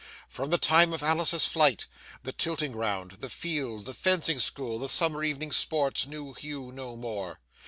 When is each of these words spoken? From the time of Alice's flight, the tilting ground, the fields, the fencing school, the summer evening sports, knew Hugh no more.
From 0.27 0.49
the 0.49 0.57
time 0.57 0.93
of 0.93 1.03
Alice's 1.03 1.45
flight, 1.45 1.85
the 2.23 2.33
tilting 2.33 2.71
ground, 2.71 3.17
the 3.19 3.29
fields, 3.29 3.83
the 3.85 3.93
fencing 3.93 4.39
school, 4.39 4.79
the 4.79 4.89
summer 4.89 5.23
evening 5.23 5.51
sports, 5.51 6.07
knew 6.07 6.33
Hugh 6.33 6.71
no 6.71 6.95
more. 6.95 7.39